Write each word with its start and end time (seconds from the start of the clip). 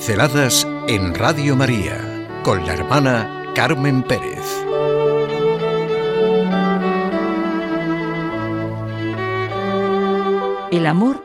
Pinceladas 0.00 0.66
en 0.88 1.14
Radio 1.14 1.54
María 1.54 2.26
con 2.42 2.64
la 2.64 2.72
hermana 2.72 3.52
Carmen 3.54 4.02
Pérez. 4.02 4.40
El 10.72 10.86
amor 10.86 11.22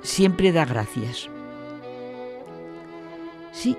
siempre 0.00 0.52
da 0.52 0.64
gracias. 0.64 1.28
Sí, 3.50 3.76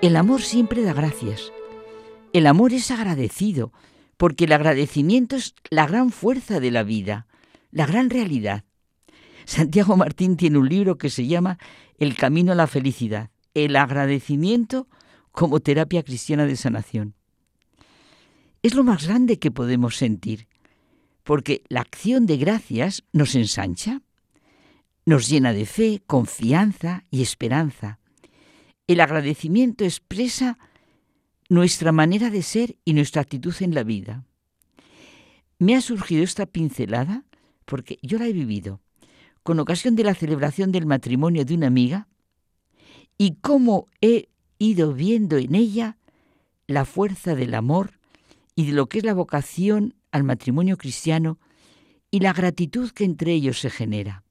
el 0.00 0.16
amor 0.16 0.40
siempre 0.40 0.82
da 0.82 0.94
gracias. 0.94 1.52
El 2.32 2.46
amor 2.46 2.72
es 2.72 2.90
agradecido, 2.90 3.74
porque 4.16 4.46
el 4.46 4.52
agradecimiento 4.52 5.36
es 5.36 5.54
la 5.68 5.86
gran 5.86 6.12
fuerza 6.12 6.60
de 6.60 6.70
la 6.70 6.82
vida, 6.82 7.26
la 7.72 7.84
gran 7.84 8.08
realidad. 8.08 8.64
Santiago 9.44 9.98
Martín 9.98 10.38
tiene 10.38 10.56
un 10.56 10.66
libro 10.70 10.96
que 10.96 11.10
se 11.10 11.26
llama 11.26 11.58
El 11.98 12.16
camino 12.16 12.52
a 12.52 12.54
la 12.54 12.68
felicidad, 12.68 13.28
el 13.64 13.74
agradecimiento 13.76 14.86
como 15.32 15.60
terapia 15.60 16.02
cristiana 16.02 16.44
de 16.44 16.56
sanación. 16.56 17.14
Es 18.62 18.74
lo 18.74 18.84
más 18.84 19.06
grande 19.06 19.38
que 19.38 19.50
podemos 19.50 19.96
sentir, 19.96 20.46
porque 21.22 21.62
la 21.70 21.80
acción 21.80 22.26
de 22.26 22.36
gracias 22.36 23.04
nos 23.12 23.34
ensancha, 23.34 24.02
nos 25.06 25.28
llena 25.28 25.54
de 25.54 25.64
fe, 25.64 26.02
confianza 26.06 27.04
y 27.10 27.22
esperanza. 27.22 27.98
El 28.86 29.00
agradecimiento 29.00 29.84
expresa 29.84 30.58
nuestra 31.48 31.92
manera 31.92 32.28
de 32.28 32.42
ser 32.42 32.76
y 32.84 32.92
nuestra 32.92 33.22
actitud 33.22 33.54
en 33.60 33.74
la 33.74 33.84
vida. 33.84 34.26
Me 35.58 35.76
ha 35.76 35.80
surgido 35.80 36.22
esta 36.22 36.44
pincelada 36.44 37.24
porque 37.64 37.98
yo 38.02 38.18
la 38.18 38.26
he 38.26 38.32
vivido 38.34 38.82
con 39.42 39.60
ocasión 39.60 39.96
de 39.96 40.04
la 40.04 40.14
celebración 40.14 40.72
del 40.72 40.84
matrimonio 40.84 41.46
de 41.46 41.54
una 41.54 41.68
amiga 41.68 42.08
y 43.18 43.36
cómo 43.36 43.86
he 44.00 44.28
ido 44.58 44.92
viendo 44.92 45.36
en 45.36 45.54
ella 45.54 45.98
la 46.66 46.84
fuerza 46.84 47.34
del 47.34 47.54
amor 47.54 47.98
y 48.54 48.66
de 48.66 48.72
lo 48.72 48.88
que 48.88 48.98
es 48.98 49.04
la 49.04 49.14
vocación 49.14 49.94
al 50.10 50.24
matrimonio 50.24 50.76
cristiano 50.76 51.38
y 52.10 52.20
la 52.20 52.32
gratitud 52.32 52.90
que 52.90 53.04
entre 53.04 53.32
ellos 53.32 53.60
se 53.60 53.70
genera. 53.70 54.24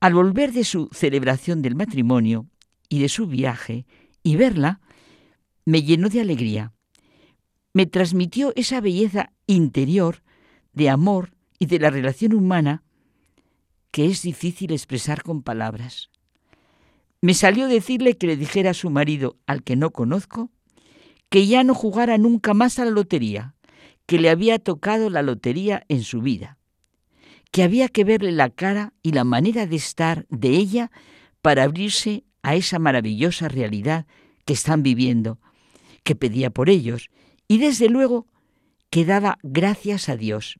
Al 0.00 0.14
volver 0.14 0.52
de 0.52 0.64
su 0.64 0.88
celebración 0.92 1.60
del 1.62 1.74
matrimonio 1.74 2.46
y 2.88 3.00
de 3.00 3.08
su 3.08 3.26
viaje 3.26 3.86
y 4.22 4.36
verla, 4.36 4.80
me 5.66 5.82
llenó 5.82 6.08
de 6.08 6.22
alegría. 6.22 6.72
Me 7.74 7.86
transmitió 7.86 8.52
esa 8.56 8.80
belleza 8.80 9.32
interior 9.46 10.22
de 10.72 10.88
amor 10.88 11.34
y 11.58 11.66
de 11.66 11.78
la 11.78 11.90
relación 11.90 12.32
humana 12.34 12.82
que 13.90 14.06
es 14.06 14.22
difícil 14.22 14.72
expresar 14.72 15.22
con 15.22 15.42
palabras. 15.42 16.10
Me 17.22 17.34
salió 17.34 17.68
decirle 17.68 18.16
que 18.16 18.26
le 18.26 18.36
dijera 18.36 18.70
a 18.70 18.74
su 18.74 18.90
marido, 18.90 19.36
al 19.46 19.62
que 19.62 19.76
no 19.76 19.90
conozco, 19.90 20.50
que 21.28 21.46
ya 21.46 21.64
no 21.64 21.74
jugara 21.74 22.16
nunca 22.18 22.54
más 22.54 22.78
a 22.78 22.84
la 22.84 22.90
lotería, 22.90 23.54
que 24.06 24.18
le 24.18 24.30
había 24.30 24.58
tocado 24.58 25.10
la 25.10 25.22
lotería 25.22 25.84
en 25.88 26.02
su 26.02 26.22
vida, 26.22 26.58
que 27.52 27.62
había 27.62 27.88
que 27.88 28.04
verle 28.04 28.32
la 28.32 28.50
cara 28.50 28.94
y 29.02 29.12
la 29.12 29.24
manera 29.24 29.66
de 29.66 29.76
estar 29.76 30.26
de 30.30 30.50
ella 30.50 30.90
para 31.42 31.64
abrirse 31.64 32.24
a 32.42 32.54
esa 32.54 32.78
maravillosa 32.78 33.48
realidad 33.48 34.06
que 34.46 34.54
están 34.54 34.82
viviendo, 34.82 35.38
que 36.02 36.16
pedía 36.16 36.50
por 36.50 36.70
ellos 36.70 37.10
y 37.46 37.58
desde 37.58 37.88
luego 37.88 38.26
que 38.88 39.04
daba 39.04 39.38
gracias 39.42 40.08
a 40.08 40.16
Dios. 40.16 40.58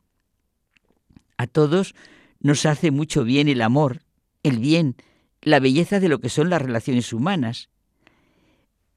A 1.36 1.46
todos 1.46 1.94
nos 2.38 2.66
hace 2.66 2.90
mucho 2.90 3.24
bien 3.24 3.48
el 3.48 3.62
amor, 3.62 4.02
el 4.42 4.58
bien, 4.58 4.96
la 5.42 5.60
belleza 5.60 6.00
de 6.00 6.08
lo 6.08 6.20
que 6.20 6.28
son 6.28 6.50
las 6.50 6.62
relaciones 6.62 7.12
humanas. 7.12 7.68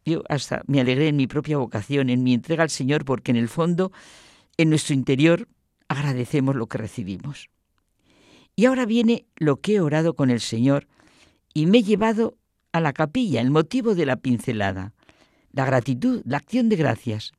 Yo 0.06 0.24
hasta 0.30 0.64
me 0.68 0.82
alegré 0.82 1.08
en 1.08 1.16
mi 1.16 1.28
propia 1.28 1.58
vocación, 1.58 2.10
en 2.10 2.24
mi 2.24 2.34
entrega 2.34 2.64
al 2.64 2.70
Señor, 2.70 3.06
porque 3.06 3.32
en 3.32 3.38
el 3.38 3.48
fondo, 3.48 3.92
en 4.58 4.70
nuestro 4.70 4.94
interior, 4.94 5.48
agradecemos 5.88 6.56
lo 6.56 6.68
que 6.68 6.78
recibimos. 6.78 7.50
Y 8.56 8.66
ahora 8.66 8.86
viene 8.86 9.26
lo 9.36 9.58
que 9.58 9.76
he 9.76 9.82
orado 9.82 10.14
con 10.14 10.30
el 10.30 10.40
Señor 10.40 10.88
y 11.54 11.66
me 11.66 11.80
he 11.80 11.84
llevado 11.84 12.38
a 12.72 12.80
la 12.82 12.94
capilla, 12.94 13.42
el 13.42 13.52
motivo 13.52 13.96
de 13.96 14.06
la 14.06 14.18
pincelada, 14.18 14.94
la 15.52 15.66
gratitud, 15.66 16.22
la 16.26 16.38
acción 16.38 16.70
de 16.70 16.76
gracias. 16.76 17.32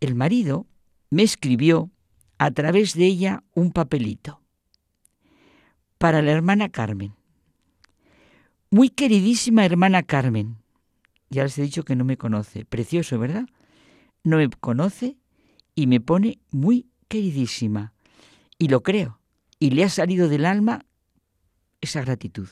El 0.00 0.14
marido 0.14 0.66
me 1.10 1.22
escribió 1.22 1.90
a 2.38 2.50
través 2.50 2.94
de 2.94 3.06
ella 3.06 3.44
un 3.54 3.72
papelito 3.72 4.40
para 5.98 6.22
la 6.22 6.32
hermana 6.32 6.68
Carmen. 6.68 7.14
Muy 8.76 8.90
queridísima 8.90 9.64
hermana 9.64 10.02
Carmen. 10.02 10.58
Ya 11.30 11.44
les 11.44 11.56
he 11.56 11.62
dicho 11.62 11.82
que 11.82 11.96
no 11.96 12.04
me 12.04 12.18
conoce. 12.18 12.66
Precioso, 12.66 13.18
¿verdad? 13.18 13.46
No 14.22 14.36
me 14.36 14.50
conoce 14.50 15.16
y 15.74 15.86
me 15.86 15.98
pone 15.98 16.40
muy 16.50 16.84
queridísima. 17.08 17.94
Y 18.58 18.68
lo 18.68 18.82
creo. 18.82 19.18
Y 19.58 19.70
le 19.70 19.82
ha 19.82 19.88
salido 19.88 20.28
del 20.28 20.44
alma 20.44 20.84
esa 21.80 22.02
gratitud. 22.02 22.48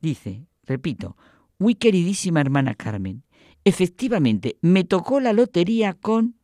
Dice, 0.00 0.48
repito, 0.64 1.16
muy 1.56 1.76
queridísima 1.76 2.40
hermana 2.40 2.74
Carmen. 2.74 3.22
Efectivamente, 3.64 4.56
me 4.60 4.82
tocó 4.82 5.20
la 5.20 5.32
lotería 5.32 5.94
con, 5.94 6.34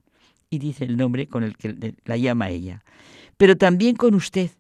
y 0.51 0.61
dice 0.61 0.85
el 0.85 0.97
nombre 0.97 1.27
con 1.27 1.43
el 1.43 1.57
que 1.57 1.97
la 2.05 2.17
llama 2.17 2.51
ella, 2.51 2.85
pero 3.37 3.57
también 3.57 3.97
con 3.97 4.15
usted, 4.15 4.53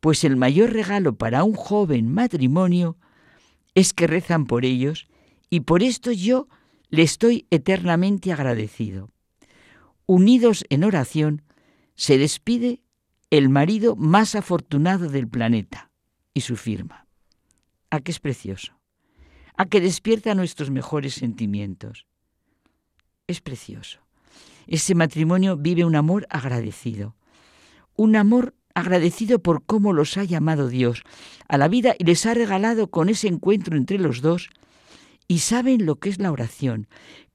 pues 0.00 0.22
el 0.24 0.36
mayor 0.36 0.70
regalo 0.74 1.16
para 1.16 1.44
un 1.44 1.54
joven 1.54 2.12
matrimonio 2.12 2.98
es 3.74 3.92
que 3.92 4.06
rezan 4.06 4.46
por 4.46 4.64
ellos 4.64 5.08
y 5.50 5.60
por 5.60 5.82
esto 5.82 6.12
yo 6.12 6.48
le 6.90 7.02
estoy 7.02 7.46
eternamente 7.50 8.32
agradecido. 8.32 9.10
Unidos 10.06 10.64
en 10.70 10.84
oración, 10.84 11.42
se 11.94 12.16
despide 12.16 12.80
el 13.30 13.48
marido 13.48 13.96
más 13.96 14.34
afortunado 14.34 15.08
del 15.08 15.28
planeta 15.28 15.90
y 16.32 16.42
su 16.42 16.56
firma. 16.56 17.06
¿A 17.90 18.00
qué 18.00 18.10
es 18.10 18.20
precioso? 18.20 18.78
¿A 19.56 19.66
que 19.66 19.80
despierta 19.80 20.34
nuestros 20.34 20.70
mejores 20.70 21.14
sentimientos? 21.14 22.06
Es 23.26 23.40
precioso. 23.40 24.00
Ese 24.66 24.94
matrimonio 24.94 25.56
vive 25.56 25.84
un 25.84 25.96
amor 25.96 26.26
agradecido, 26.30 27.16
un 27.96 28.16
amor 28.16 28.54
agradecido 28.80 29.40
por 29.40 29.64
cómo 29.64 29.92
los 29.92 30.16
ha 30.16 30.24
llamado 30.24 30.68
Dios 30.68 31.02
a 31.48 31.58
la 31.58 31.68
vida 31.68 31.94
y 31.98 32.04
les 32.04 32.26
ha 32.26 32.34
regalado 32.34 32.90
con 32.90 33.08
ese 33.08 33.28
encuentro 33.28 33.76
entre 33.76 33.98
los 33.98 34.20
dos, 34.20 34.50
y 35.26 35.40
saben 35.40 35.84
lo 35.86 35.96
que 35.96 36.08
es 36.08 36.18
la 36.18 36.32
oración, 36.32 36.88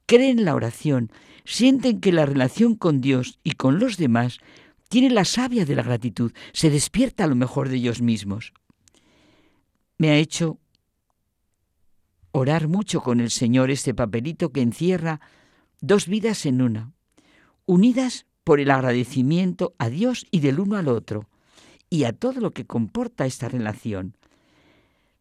creen 0.06 0.46
la 0.46 0.56
oración, 0.56 1.12
sienten 1.46 2.00
que 2.00 2.12
la 2.12 2.26
relación 2.26 2.76
con 2.76 3.02
Dios 3.02 3.40
y 3.44 3.52
con 3.52 3.80
los 3.80 3.98
demás 3.98 4.40
tiene 4.90 5.10
la 5.10 5.26
savia 5.26 5.66
de 5.66 5.76
la 5.76 5.84
gratitud, 5.84 6.32
se 6.54 6.70
despierta 6.70 7.24
a 7.24 7.28
lo 7.28 7.36
mejor 7.36 7.70
de 7.70 7.78
ellos 7.78 8.02
mismos. 8.02 8.54
Me 9.98 10.10
ha 10.10 10.18
hecho 10.18 10.60
orar 12.32 12.68
mucho 12.68 13.02
con 13.02 13.20
el 13.20 13.30
Señor 13.30 13.72
este 13.72 13.94
papelito 13.94 14.52
que 14.52 14.62
encierra 14.62 15.22
dos 15.82 16.08
vidas 16.08 16.46
en 16.46 16.62
una, 16.62 16.94
unidas 17.66 18.26
por 18.44 18.60
el 18.60 18.72
agradecimiento 18.72 19.74
a 19.78 19.90
Dios 19.90 20.26
y 20.32 20.40
del 20.40 20.60
uno 20.60 20.78
al 20.78 20.88
otro, 20.88 21.30
y 21.94 22.06
a 22.06 22.12
todo 22.12 22.42
lo 22.42 22.54
que 22.54 22.66
comporta 22.66 23.28
esta 23.28 23.48
relación. 23.48 24.18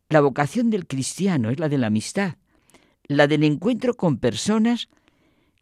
La 0.09 0.23
vocación 0.23 0.71
del 0.71 0.87
cristiano 0.87 1.51
es 1.51 1.61
la 1.61 1.69
de 1.69 1.77
la 1.77 1.89
amistad, 1.89 2.37
la 3.05 3.27
del 3.27 3.45
encuentro 3.45 3.93
con 3.93 4.17
personas 4.17 4.89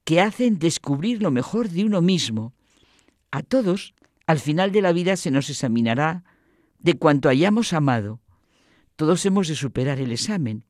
que 0.04 0.20
hacen 0.20 0.60
descubrir 0.60 1.20
lo 1.20 1.32
mejor 1.32 1.68
de 1.68 1.84
uno 1.84 2.00
mismo. 2.00 2.54
A 3.32 3.42
todos, 3.42 3.92
al 4.28 4.38
final 4.38 4.70
de 4.70 4.82
la 4.82 4.92
vida 4.92 5.16
se 5.16 5.32
nos 5.32 5.50
examinará 5.50 6.22
de 6.78 6.94
cuanto 6.94 7.28
hayamos 7.28 7.72
amado. 7.72 8.20
Todos 8.94 9.26
hemos 9.26 9.48
de 9.48 9.56
superar 9.56 9.98
el 9.98 10.12
examen. 10.12 10.64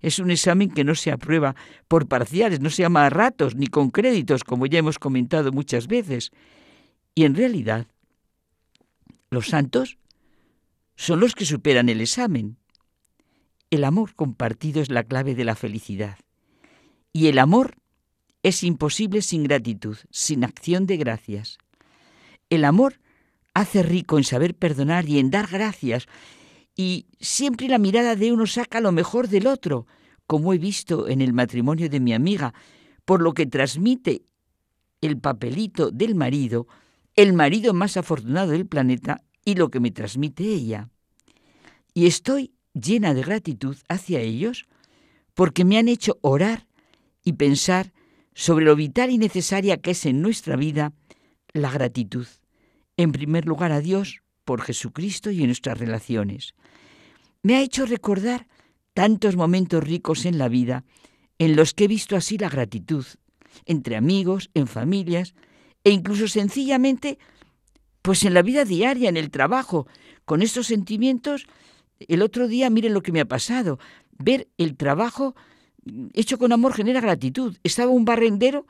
Es 0.00 0.18
un 0.18 0.32
examen 0.32 0.72
que 0.72 0.82
no 0.82 0.96
se 0.96 1.12
aprueba 1.12 1.54
por 1.86 2.08
parciales, 2.08 2.58
no 2.58 2.68
se 2.68 2.82
llama 2.82 3.06
a 3.06 3.10
ratos 3.10 3.54
ni 3.54 3.68
con 3.68 3.90
créditos, 3.90 4.42
como 4.42 4.66
ya 4.66 4.80
hemos 4.80 4.98
comentado 4.98 5.52
muchas 5.52 5.86
veces. 5.86 6.32
Y 7.14 7.26
en 7.26 7.36
realidad, 7.36 7.86
los 9.32 9.46
santos 9.46 9.96
son 10.94 11.18
los 11.18 11.34
que 11.34 11.46
superan 11.46 11.88
el 11.88 12.02
examen. 12.02 12.58
El 13.70 13.84
amor 13.84 14.14
compartido 14.14 14.82
es 14.82 14.90
la 14.90 15.04
clave 15.04 15.34
de 15.34 15.44
la 15.44 15.54
felicidad. 15.54 16.18
Y 17.14 17.28
el 17.28 17.38
amor 17.38 17.76
es 18.42 18.62
imposible 18.62 19.22
sin 19.22 19.44
gratitud, 19.44 19.96
sin 20.10 20.44
acción 20.44 20.86
de 20.86 20.98
gracias. 20.98 21.56
El 22.50 22.66
amor 22.66 23.00
hace 23.54 23.82
rico 23.82 24.18
en 24.18 24.24
saber 24.24 24.54
perdonar 24.54 25.08
y 25.08 25.18
en 25.18 25.30
dar 25.30 25.46
gracias 25.46 26.06
y 26.76 27.06
siempre 27.18 27.68
la 27.68 27.78
mirada 27.78 28.16
de 28.16 28.32
uno 28.32 28.46
saca 28.46 28.80
lo 28.80 28.92
mejor 28.92 29.28
del 29.28 29.46
otro, 29.46 29.86
como 30.26 30.52
he 30.52 30.58
visto 30.58 31.08
en 31.08 31.22
el 31.22 31.32
matrimonio 31.32 31.88
de 31.88 32.00
mi 32.00 32.12
amiga, 32.12 32.52
por 33.06 33.22
lo 33.22 33.32
que 33.32 33.46
transmite 33.46 34.26
el 35.00 35.18
papelito 35.18 35.90
del 35.90 36.14
marido, 36.14 36.66
el 37.16 37.32
marido 37.32 37.74
más 37.74 37.96
afortunado 37.96 38.52
del 38.52 38.66
planeta 38.66 39.22
y 39.44 39.54
lo 39.54 39.70
que 39.70 39.80
me 39.80 39.90
transmite 39.90 40.44
ella. 40.44 40.88
Y 41.94 42.06
estoy 42.06 42.52
llena 42.72 43.14
de 43.14 43.22
gratitud 43.22 43.76
hacia 43.88 44.20
ellos 44.20 44.66
porque 45.34 45.64
me 45.64 45.78
han 45.78 45.88
hecho 45.88 46.18
orar 46.22 46.66
y 47.24 47.34
pensar 47.34 47.92
sobre 48.34 48.64
lo 48.64 48.76
vital 48.76 49.10
y 49.10 49.18
necesaria 49.18 49.76
que 49.76 49.90
es 49.92 50.06
en 50.06 50.22
nuestra 50.22 50.56
vida 50.56 50.92
la 51.52 51.70
gratitud. 51.70 52.26
En 52.96 53.12
primer 53.12 53.46
lugar 53.46 53.72
a 53.72 53.80
Dios 53.80 54.22
por 54.44 54.62
Jesucristo 54.62 55.30
y 55.30 55.40
en 55.40 55.46
nuestras 55.46 55.78
relaciones. 55.78 56.54
Me 57.42 57.56
ha 57.56 57.60
hecho 57.60 57.86
recordar 57.86 58.48
tantos 58.94 59.36
momentos 59.36 59.82
ricos 59.84 60.24
en 60.26 60.38
la 60.38 60.48
vida 60.48 60.84
en 61.38 61.56
los 61.56 61.74
que 61.74 61.84
he 61.84 61.88
visto 61.88 62.16
así 62.16 62.38
la 62.38 62.48
gratitud, 62.48 63.04
entre 63.66 63.96
amigos, 63.96 64.50
en 64.54 64.66
familias 64.66 65.34
e 65.84 65.90
incluso 65.90 66.28
sencillamente 66.28 67.18
pues 68.02 68.24
en 68.24 68.34
la 68.34 68.42
vida 68.42 68.64
diaria, 68.64 69.08
en 69.08 69.16
el 69.16 69.30
trabajo, 69.30 69.86
con 70.24 70.42
estos 70.42 70.66
sentimientos, 70.66 71.46
el 72.00 72.22
otro 72.22 72.48
día 72.48 72.68
miren 72.68 72.94
lo 72.94 73.02
que 73.02 73.12
me 73.12 73.20
ha 73.20 73.24
pasado, 73.26 73.78
ver 74.18 74.48
el 74.58 74.76
trabajo 74.76 75.34
hecho 76.12 76.38
con 76.38 76.52
amor 76.52 76.74
genera 76.74 77.00
gratitud. 77.00 77.56
Estaba 77.62 77.90
un 77.90 78.04
barrendero 78.04 78.66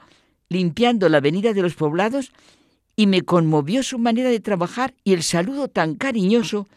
limpiando 0.48 1.08
la 1.08 1.18
avenida 1.18 1.52
de 1.52 1.62
los 1.62 1.74
poblados 1.74 2.32
y 2.94 3.06
me 3.06 3.22
conmovió 3.22 3.82
su 3.82 3.98
manera 3.98 4.30
de 4.30 4.40
trabajar 4.40 4.94
y 5.02 5.14
el 5.14 5.22
saludo 5.22 5.68
tan 5.68 5.94
cariñoso 5.94 6.68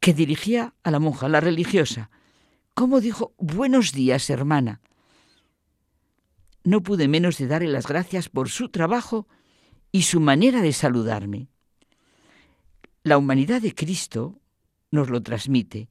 que 0.00 0.12
dirigía 0.12 0.74
a 0.82 0.90
la 0.90 0.98
monja, 0.98 1.28
la 1.28 1.40
religiosa. 1.40 2.10
¿Cómo 2.74 3.00
dijo, 3.00 3.32
buenos 3.38 3.92
días, 3.92 4.28
hermana? 4.30 4.80
No 6.64 6.82
pude 6.82 7.06
menos 7.06 7.38
de 7.38 7.46
darle 7.46 7.68
las 7.68 7.86
gracias 7.86 8.28
por 8.28 8.48
su 8.48 8.68
trabajo 8.68 9.28
y 9.92 10.02
su 10.02 10.20
manera 10.20 10.62
de 10.62 10.72
saludarme. 10.72 11.48
La 13.04 13.18
humanidad 13.18 13.60
de 13.60 13.74
Cristo 13.74 14.40
nos 14.90 15.10
lo 15.10 15.22
transmite. 15.22 15.90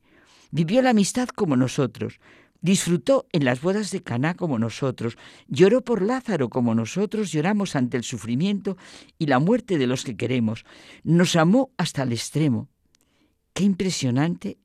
Vivió 0.49 0.81
la 0.81 0.89
amistad 0.89 1.29
como 1.29 1.55
nosotros, 1.55 2.19
disfrutó 2.61 3.27
en 3.31 3.45
las 3.45 3.61
bodas 3.61 3.91
de 3.91 4.01
Caná 4.01 4.33
como 4.35 4.59
nosotros, 4.59 5.17
lloró 5.47 5.83
por 5.83 6.01
Lázaro 6.01 6.49
como 6.49 6.75
nosotros 6.75 7.31
lloramos 7.31 7.75
ante 7.75 7.97
el 7.97 8.03
sufrimiento 8.03 8.75
y 9.17 9.27
la 9.27 9.39
muerte 9.39 9.77
de 9.77 9.87
los 9.87 10.03
que 10.03 10.17
queremos, 10.17 10.65
nos 11.03 11.35
amó 11.35 11.71
hasta 11.77 12.03
el 12.03 12.11
extremo. 12.11 12.69
Qué 13.53 13.63
impresionante 13.63 14.57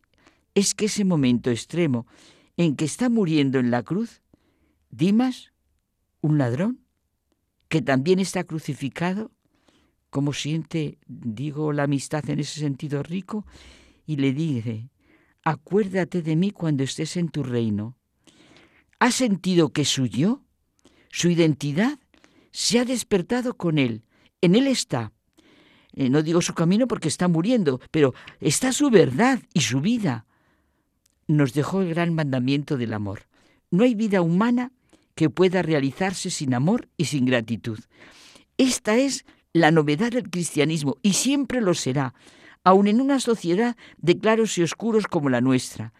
es 0.54 0.74
que 0.74 0.86
ese 0.86 1.04
momento 1.04 1.50
extremo 1.50 2.06
en 2.56 2.76
que 2.76 2.84
está 2.86 3.08
muriendo 3.08 3.58
en 3.58 3.70
la 3.70 3.82
cruz, 3.82 4.22
Dimas, 4.90 5.52
un 6.20 6.38
ladrón, 6.38 6.85
que 7.68 7.82
también 7.82 8.18
está 8.18 8.44
crucificado, 8.44 9.32
cómo 10.10 10.32
siente, 10.32 10.98
digo, 11.06 11.72
la 11.72 11.84
amistad 11.84 12.28
en 12.30 12.40
ese 12.40 12.60
sentido 12.60 13.02
rico, 13.02 13.46
y 14.06 14.16
le 14.16 14.32
dice, 14.32 14.90
acuérdate 15.44 16.22
de 16.22 16.36
mí 16.36 16.50
cuando 16.50 16.84
estés 16.84 17.16
en 17.16 17.28
tu 17.28 17.42
reino. 17.42 17.96
¿Has 18.98 19.14
sentido 19.14 19.72
que 19.72 19.84
su 19.84 20.06
yo, 20.06 20.42
su 21.10 21.28
identidad, 21.28 21.98
se 22.50 22.78
ha 22.78 22.84
despertado 22.84 23.56
con 23.56 23.78
él? 23.78 24.04
En 24.40 24.54
él 24.54 24.66
está. 24.66 25.12
Eh, 25.92 26.08
no 26.08 26.22
digo 26.22 26.40
su 26.40 26.54
camino 26.54 26.86
porque 26.86 27.08
está 27.08 27.26
muriendo, 27.26 27.80
pero 27.90 28.14
está 28.40 28.72
su 28.72 28.90
verdad 28.90 29.40
y 29.52 29.60
su 29.60 29.80
vida. 29.80 30.26
Nos 31.26 31.52
dejó 31.52 31.82
el 31.82 31.88
gran 31.88 32.14
mandamiento 32.14 32.76
del 32.76 32.92
amor. 32.92 33.26
No 33.70 33.82
hay 33.82 33.94
vida 33.94 34.22
humana 34.22 34.72
que 35.16 35.30
pueda 35.30 35.62
realizarse 35.62 36.30
sin 36.30 36.54
amor 36.54 36.88
y 36.96 37.06
sin 37.06 37.24
gratitud. 37.24 37.80
Esta 38.58 38.96
es 38.96 39.24
la 39.52 39.70
novedad 39.72 40.12
del 40.12 40.30
cristianismo 40.30 40.98
y 41.02 41.14
siempre 41.14 41.60
lo 41.60 41.74
será, 41.74 42.14
aun 42.62 42.86
en 42.86 43.00
una 43.00 43.18
sociedad 43.18 43.76
de 43.96 44.18
claros 44.18 44.56
y 44.58 44.62
oscuros 44.62 45.06
como 45.06 45.30
la 45.30 45.40
nuestra. 45.40 45.94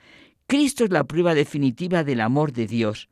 Cristo 0.47 0.85
es 0.85 0.91
la 0.91 1.05
prueba 1.05 1.35
definitiva 1.35 2.05
del 2.05 2.21
amor 2.21 2.53
de 2.53 2.67
Dios. 2.67 3.09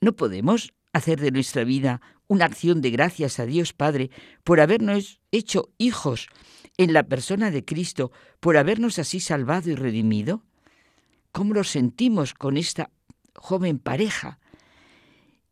No 0.00 0.14
podemos 0.14 0.72
hacer 0.92 1.20
de 1.20 1.32
nuestra 1.32 1.64
vida 1.64 2.00
una 2.28 2.44
acción 2.44 2.80
de 2.80 2.90
gracias 2.90 3.40
a 3.40 3.46
Dios 3.46 3.72
Padre 3.72 4.10
por 4.44 4.60
habernos 4.60 5.20
hecho 5.32 5.70
hijos 5.76 6.28
en 6.76 6.92
la 6.92 7.02
persona 7.02 7.50
de 7.50 7.64
Cristo, 7.64 8.12
por 8.38 8.56
habernos 8.56 9.00
así 9.00 9.18
salvado 9.18 9.70
y 9.70 9.74
redimido. 9.74 10.44
¿Cómo 11.32 11.52
lo 11.52 11.64
sentimos 11.64 12.32
con 12.32 12.56
esta 12.56 12.90
joven 13.34 13.78
pareja? 13.78 14.38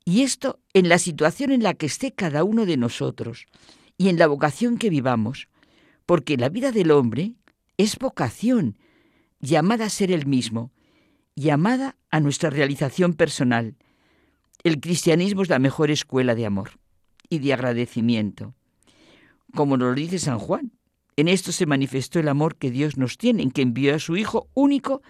Y 0.04 0.22
esto 0.22 0.60
en 0.72 0.88
la 0.88 0.98
situación 0.98 1.52
en 1.52 1.62
la 1.62 1.74
que 1.74 1.86
esté 1.86 2.12
cada 2.12 2.44
uno 2.44 2.66
de 2.66 2.76
nosotros 2.76 3.46
y 3.98 4.08
en 4.08 4.18
la 4.18 4.26
vocación 4.26 4.78
que 4.78 4.90
vivamos, 4.90 5.48
porque 6.06 6.36
la 6.36 6.48
vida 6.48 6.72
del 6.72 6.90
hombre 6.90 7.34
es 7.76 7.98
vocación, 7.98 8.78
llamada 9.40 9.86
a 9.86 9.90
ser 9.90 10.10
el 10.10 10.26
mismo, 10.26 10.72
llamada 11.36 11.96
a 12.10 12.20
nuestra 12.20 12.50
realización 12.50 13.14
personal. 13.14 13.76
El 14.64 14.80
cristianismo 14.80 15.42
es 15.42 15.48
la 15.48 15.58
mejor 15.58 15.90
escuela 15.90 16.34
de 16.34 16.46
amor 16.46 16.72
y 17.28 17.38
de 17.38 17.52
agradecimiento. 17.52 18.54
Como 19.54 19.76
nos 19.76 19.88
lo 19.88 19.94
dice 19.94 20.18
San 20.18 20.38
Juan, 20.38 20.72
en 21.16 21.28
esto 21.28 21.52
se 21.52 21.66
manifestó 21.66 22.18
el 22.20 22.28
amor 22.28 22.56
que 22.56 22.70
Dios 22.70 22.96
nos 22.96 23.18
tiene, 23.18 23.42
en 23.42 23.50
que 23.50 23.62
envió 23.62 23.94
a 23.94 23.98
su 23.98 24.16
Hijo 24.16 24.48
único 24.54 25.02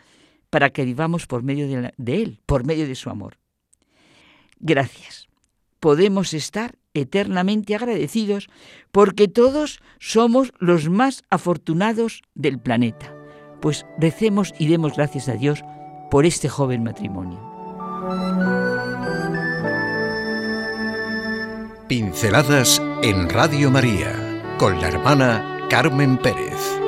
para 0.51 0.71
que 0.71 0.85
vivamos 0.85 1.27
por 1.27 1.43
medio 1.43 1.69
de, 1.69 1.93
de 1.97 2.23
Él, 2.23 2.41
por 2.47 2.65
medio 2.65 2.87
de 2.87 2.95
su 2.95 3.11
amor 3.11 3.40
gracias. 4.61 5.29
Podemos 5.81 6.35
estar 6.35 6.77
eternamente 6.95 7.75
agradecidos 7.75 8.49
porque 8.93 9.29
todos 9.29 9.81
somos 9.99 10.53
los 10.59 10.89
más 10.89 11.23
afortunados 11.31 12.23
del 12.35 12.59
planeta. 12.59 13.15
Pues 13.61 13.87
recemos 13.99 14.53
y 14.59 14.69
demos 14.69 14.95
gracias 14.97 15.29
a 15.29 15.35
Dios 15.35 15.63
por 16.11 16.27
este 16.27 16.49
joven 16.49 16.83
matrimonio. 16.83 17.39
Pinceladas 21.89 22.81
en 23.03 23.29
Radio 23.29 23.71
María 23.71 24.31
con 24.59 24.81
la 24.81 24.89
hermana 24.89 25.67
Carmen 25.69 26.19
Pérez. 26.19 26.80